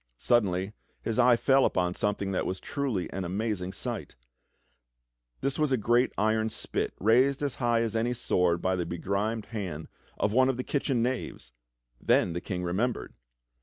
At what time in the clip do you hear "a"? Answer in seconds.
5.71-5.77